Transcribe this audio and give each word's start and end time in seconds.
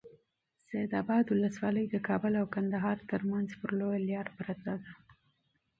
سید 0.65 0.91
اباد 1.01 1.25
ولسوالي 1.29 1.85
د 1.89 1.95
کابل 2.07 2.33
او 2.41 2.45
کندهار 2.55 2.97
ترمنځ 3.09 3.49
پر 3.59 3.71
لویه 3.79 4.01
لاره 4.09 4.31
پرته 4.37 4.71
ده. 4.81 4.89